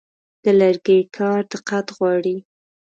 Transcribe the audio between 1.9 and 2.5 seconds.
غواړي.